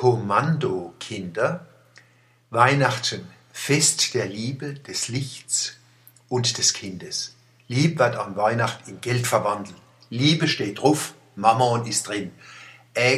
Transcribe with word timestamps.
Kommando, 0.00 0.94
Kinder. 0.98 1.66
Weihnachten, 2.48 3.28
Fest 3.52 4.14
der 4.14 4.24
Liebe, 4.24 4.72
des 4.72 5.08
Lichts 5.08 5.76
und 6.30 6.56
des 6.56 6.72
Kindes. 6.72 7.34
Lieb 7.68 7.98
wird 7.98 8.16
an 8.16 8.34
Weihnachten 8.34 8.88
in 8.88 9.02
Geld 9.02 9.26
verwandelt. 9.26 9.76
Liebe 10.08 10.48
steht 10.48 10.78
drauf, 10.78 11.12
Mammon 11.36 11.84
ist 11.84 12.08
drin. 12.08 12.32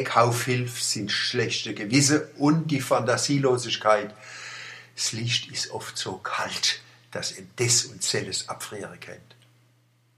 Kaufhilf 0.03 0.83
sind 0.83 1.13
schlechte 1.13 1.73
Gewisse 1.73 2.33
und 2.39 2.73
die 2.73 2.81
Fantasielosigkeit. 2.81 4.13
Das 4.97 5.13
Licht 5.13 5.53
ist 5.53 5.71
oft 5.71 5.97
so 5.97 6.17
kalt, 6.17 6.81
dass 7.13 7.39
ihm 7.39 7.49
das 7.55 7.85
und 7.85 8.03
selles 8.03 8.49
abfrieren 8.49 8.99
kennt. 8.99 9.37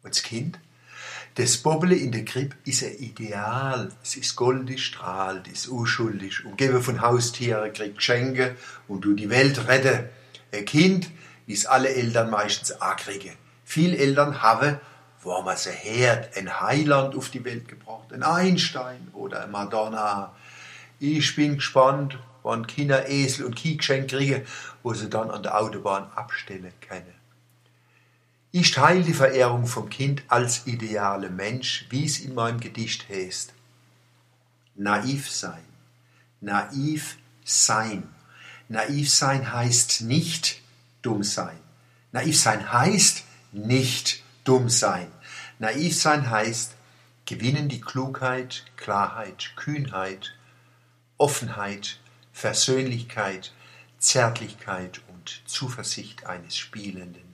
Und 0.03 0.15
das 0.15 0.23
Kind? 0.23 0.59
Das 1.37 1.57
Bobble 1.57 1.97
in 1.97 2.13
der 2.13 2.25
Krippe 2.25 2.55
ist 2.65 2.85
ein 2.85 2.97
Ideal. 2.97 3.91
Es 4.05 4.15
ist 4.15 4.37
goldig 4.37 4.85
strahlt, 4.85 5.49
ist 5.49 5.67
unschuldig, 5.67 6.45
umgeben 6.45 6.81
von 6.81 7.01
Haustieren, 7.01 7.73
kriegt 7.73 7.97
Geschenke 7.97 8.55
und 8.87 9.05
du 9.05 9.15
die 9.15 9.31
Welt 9.31 9.67
rette. 9.67 10.11
Ein 10.53 10.65
Kind, 10.65 11.11
wie 11.47 11.55
es 11.55 11.67
alle 11.67 11.93
Eltern 11.93 12.31
meistens 12.31 12.71
ankriegen. 12.81 13.33
Viele 13.65 13.97
Eltern 13.97 14.43
haben, 14.43 14.79
wo 15.23 15.43
man 15.43 15.57
sie 15.57 15.73
hört, 15.73 16.37
ein 16.37 16.61
Heiland 16.61 17.17
auf 17.17 17.31
die 17.31 17.45
Welt 17.45 17.67
gebracht, 17.67 18.13
ein 18.13 18.23
Einstein 18.23 19.09
oder 19.13 19.43
ein 19.43 19.51
Madonna. 19.51 20.37
Ich 21.01 21.35
bin 21.35 21.57
gespannt, 21.57 22.17
wann 22.45 22.69
Kinder 22.69 23.09
Esel 23.09 23.47
und 23.47 23.57
Kieh 23.57 23.77
kriegen, 23.77 24.47
wo 24.85 24.95
sie 24.95 25.11
dann 25.11 25.33
an 25.33 25.43
der 25.43 25.61
Autobahn 25.61 26.13
abstellen 26.15 26.73
können. 26.89 27.24
Ich 28.57 28.71
teile 28.71 29.03
die 29.03 29.15
Verehrung 29.15 29.67
vom 29.67 29.91
Kind 29.91 30.23
als 30.29 30.69
ideale 30.69 31.29
Mensch, 31.29 31.87
wie 31.91 32.05
es 32.05 32.21
in 32.21 32.35
meinem 32.35 32.61
Gedicht 32.61 33.09
heißt. 33.09 33.53
Naiv 34.77 35.29
sein. 35.29 35.65
Naiv 36.41 37.19
sein. 37.45 38.05
Naiv 38.69 39.11
sein 39.11 39.53
heißt 39.53 40.03
nicht 40.03 40.61
dumm 41.03 41.25
sein. 41.25 41.59
Naiv 42.13 42.39
sein 42.39 42.73
heißt 42.73 43.25
nicht 43.51 44.23
dumm 44.45 44.69
sein. 44.69 45.09
Naiv 45.59 46.01
sein 46.01 46.31
heißt 46.31 46.77
gewinnen 47.27 47.69
die 47.69 47.81
Klugheit, 47.81 48.67
Klarheit, 48.77 49.51
Kühnheit, 49.57 50.33
Offenheit, 51.19 51.99
Versöhnlichkeit, 52.33 53.53
Zärtlichkeit 53.99 55.01
und 55.09 55.43
Zuversicht 55.45 56.27
eines 56.27 56.57
spielenden 56.57 57.25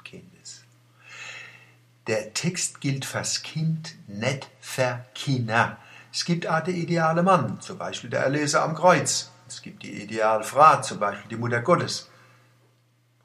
der 2.11 2.35
Text 2.35 2.81
gilt 2.81 3.05
fürs 3.05 3.45
Kind, 3.45 3.95
nicht 4.09 4.49
für 4.61 5.05
Kinder. 5.15 5.79
Es 6.13 6.25
gibt 6.25 6.45
auch 6.49 6.59
den 6.59 6.75
ideale 6.75 7.23
Mann, 7.23 7.61
zum 7.61 7.79
Beispiel 7.79 8.11
der 8.11 8.25
Erlöser 8.25 8.65
am 8.65 8.75
Kreuz. 8.75 9.31
Es 9.47 9.63
gibt 9.63 9.85
die 9.85 10.03
ideale 10.03 10.43
Frau, 10.43 10.81
zum 10.81 10.99
Beispiel 10.99 11.29
die 11.29 11.37
Mutter 11.37 11.61
Gottes. 11.61 12.11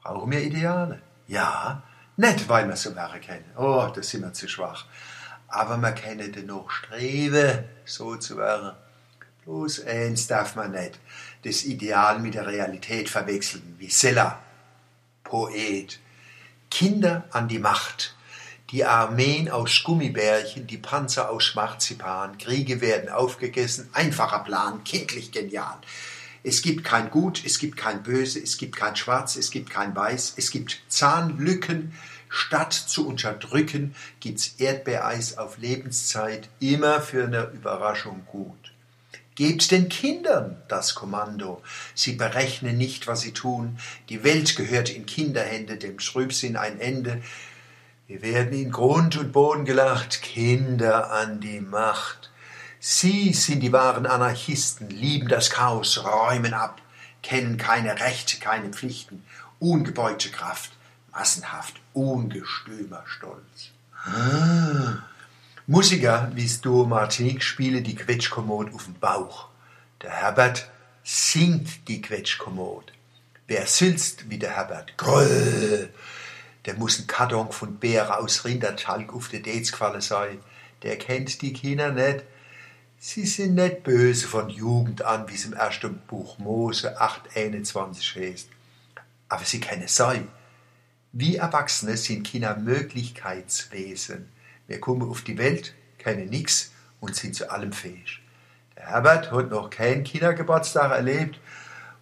Brauchen 0.04 0.30
wir 0.30 0.40
Ideale? 0.40 1.02
Ja, 1.26 1.82
nicht, 2.16 2.48
weil 2.48 2.68
wir 2.68 2.76
so 2.76 2.94
wäre 2.94 3.18
kennen. 3.18 3.50
Oh, 3.56 3.90
da 3.92 4.02
sind 4.04 4.22
wir 4.22 4.32
zu 4.32 4.46
schwach. 4.46 4.86
Aber 5.48 5.78
man 5.78 5.96
kann 5.96 6.18
dennoch 6.18 6.70
streben, 6.70 7.64
so 7.84 8.14
zu 8.14 8.36
werden. 8.36 8.70
Bloß 9.44 9.84
eins 9.84 10.28
darf 10.28 10.54
man 10.54 10.70
nicht, 10.70 11.00
das 11.42 11.64
Ideal 11.64 12.20
mit 12.20 12.34
der 12.34 12.46
Realität 12.46 13.08
verwechseln, 13.08 13.74
wie 13.78 13.90
Sella, 13.90 14.38
Poet. 15.24 15.98
Kinder 16.70 17.24
an 17.32 17.48
die 17.48 17.58
Macht 17.58 18.15
die 18.70 18.84
Armeen 18.84 19.48
aus 19.48 19.82
Gummibärchen, 19.84 20.66
die 20.66 20.78
Panzer 20.78 21.30
aus 21.30 21.54
Marzipan, 21.54 22.36
Kriege 22.38 22.80
werden 22.80 23.08
aufgegessen, 23.08 23.88
einfacher 23.92 24.40
Plan, 24.40 24.82
kindlich 24.84 25.30
genial. 25.30 25.78
Es 26.42 26.62
gibt 26.62 26.84
kein 26.84 27.10
Gut, 27.10 27.42
es 27.44 27.58
gibt 27.58 27.76
kein 27.76 28.02
Böse, 28.02 28.40
es 28.40 28.56
gibt 28.56 28.76
kein 28.76 28.96
Schwarz, 28.96 29.36
es 29.36 29.50
gibt 29.50 29.70
kein 29.70 29.94
Weiß, 29.94 30.34
es 30.36 30.50
gibt 30.50 30.80
Zahnlücken. 30.88 31.92
Statt 32.28 32.72
zu 32.72 33.06
unterdrücken, 33.06 33.94
gibt's 34.20 34.54
Erdbeereis 34.58 35.38
auf 35.38 35.58
Lebenszeit, 35.58 36.48
immer 36.58 37.00
für 37.00 37.24
eine 37.24 37.50
Überraschung 37.52 38.26
gut. 38.26 38.72
Gebt 39.36 39.70
den 39.70 39.88
Kindern 39.88 40.62
das 40.68 40.94
Kommando. 40.94 41.62
Sie 41.94 42.12
berechnen 42.12 42.78
nicht, 42.78 43.06
was 43.06 43.20
sie 43.20 43.32
tun. 43.32 43.78
Die 44.08 44.24
Welt 44.24 44.56
gehört 44.56 44.88
in 44.88 45.04
Kinderhände, 45.04 45.76
dem 45.76 46.00
Schrübsinn 46.00 46.56
ein 46.56 46.80
Ende. 46.80 47.22
Wir 48.08 48.22
werden 48.22 48.52
in 48.52 48.70
Grund 48.70 49.16
und 49.16 49.32
Boden 49.32 49.64
gelacht, 49.64 50.22
Kinder 50.22 51.10
an 51.10 51.40
die 51.40 51.60
Macht. 51.60 52.30
Sie 52.78 53.32
sind 53.32 53.60
die 53.60 53.72
wahren 53.72 54.06
Anarchisten, 54.06 54.88
lieben 54.90 55.26
das 55.26 55.50
Chaos, 55.50 56.04
räumen 56.04 56.54
ab, 56.54 56.80
kennen 57.24 57.56
keine 57.56 57.98
Rechte, 57.98 58.38
keine 58.38 58.68
Pflichten, 58.68 59.24
ungebeugte 59.58 60.30
Kraft, 60.30 60.70
massenhaft, 61.10 61.74
ungestümer 61.94 63.02
Stolz. 63.06 63.72
Ah. 64.04 64.98
Musiker 65.66 66.30
wie 66.34 66.48
Sto 66.48 66.84
Martinique 66.84 67.42
spielen 67.42 67.82
die 67.82 67.96
Quetschkommode 67.96 68.72
auf 68.72 68.84
dem 68.84 68.94
Bauch. 68.94 69.48
Der 70.02 70.10
Herbert 70.10 70.70
singt 71.02 71.88
die 71.88 72.02
Quetschkommode. 72.02 72.92
Wer 73.48 73.66
sülzt 73.66 74.30
wie 74.30 74.38
der 74.38 74.54
Herbert? 74.54 74.96
Gröll 74.96 75.92
der 76.66 76.74
muss 76.74 76.98
ein 76.98 77.06
Karton 77.06 77.52
von 77.52 77.76
Beeren 77.78 78.10
aus 78.10 78.44
Rindertalg 78.44 79.14
auf 79.14 79.28
Dates 79.28 79.70
gefallen 79.70 80.00
sein. 80.00 80.38
Der 80.82 80.98
kennt 80.98 81.40
die 81.40 81.52
Kinder 81.52 81.92
nicht. 81.92 82.24
Sie 82.98 83.24
sind 83.24 83.54
nicht 83.54 83.84
böse 83.84 84.26
von 84.26 84.50
Jugend 84.50 85.02
an, 85.02 85.28
wie 85.28 85.34
es 85.34 85.44
im 85.44 85.52
ersten 85.52 85.98
Buch 86.08 86.38
Mose 86.38 87.00
8,21 87.00 88.32
heißt. 88.32 88.48
Aber 89.28 89.44
sie 89.44 89.60
können 89.60 89.86
sein. 89.86 90.28
Wie 91.12 91.36
Erwachsene 91.36 91.96
sind 91.96 92.26
Kinder 92.26 92.56
Möglichkeitswesen. 92.56 94.28
Wir 94.66 94.80
kommen 94.80 95.08
auf 95.08 95.22
die 95.22 95.38
Welt, 95.38 95.74
kennen 95.98 96.28
nichts 96.28 96.72
und 97.00 97.14
sind 97.14 97.36
zu 97.36 97.50
allem 97.50 97.72
fähig. 97.72 98.20
Der 98.76 98.88
Herbert 98.88 99.30
hat 99.30 99.50
noch 99.50 99.70
keinen 99.70 100.04
Kindergeburtstag 100.04 100.90
erlebt 100.90 101.38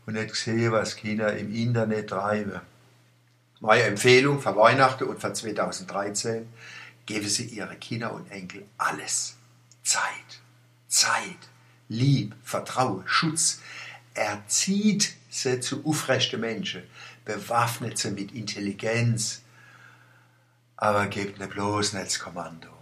und 0.06 0.18
hat 0.18 0.28
gesehen, 0.28 0.72
was 0.72 0.96
Kinder 0.96 1.36
im 1.36 1.54
Internet 1.54 2.10
treiben. 2.10 2.60
Meine 3.64 3.84
Empfehlung 3.84 4.42
für 4.42 4.54
Weihnachten 4.56 5.04
und 5.04 5.22
für 5.22 5.32
2013, 5.32 6.46
geben 7.06 7.28
Sie 7.30 7.44
Ihre 7.46 7.76
Kinder 7.76 8.12
und 8.12 8.30
Enkel 8.30 8.66
alles. 8.76 9.36
Zeit, 9.82 10.02
Zeit, 10.86 11.48
Lieb, 11.88 12.34
Vertrauen, 12.42 13.04
Schutz. 13.06 13.62
Erzieht 14.12 15.14
sie 15.30 15.60
zu 15.60 15.82
aufrechten 15.86 16.40
Menschen, 16.40 16.82
bewaffnet 17.24 17.96
sie 17.96 18.10
mit 18.10 18.32
Intelligenz, 18.32 19.40
aber 20.76 21.06
gebt 21.06 21.38
ne 21.38 21.48
bloß 21.48 21.94
nicht 21.94 22.04
das 22.04 22.18
Kommando. 22.18 22.73